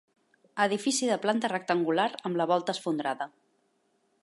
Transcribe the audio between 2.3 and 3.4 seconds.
amb la volta esfondrada.